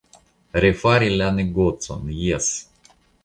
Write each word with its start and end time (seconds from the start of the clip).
Refari 0.63 1.09
la 1.19 1.27
negocon, 1.35 2.09
jes. 2.23 2.51